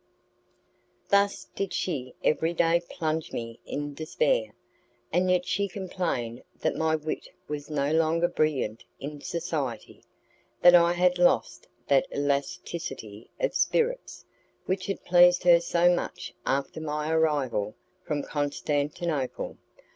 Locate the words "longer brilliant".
7.91-8.83